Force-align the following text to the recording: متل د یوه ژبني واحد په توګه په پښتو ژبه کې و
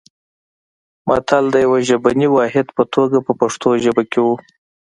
متل 1.07 1.43
د 1.51 1.55
یوه 1.65 1.79
ژبني 1.87 2.27
واحد 2.31 2.67
په 2.77 2.83
توګه 2.93 3.17
په 3.25 3.31
پښتو 3.39 3.69
ژبه 3.83 4.03
کې 4.11 4.19
و 4.25 4.27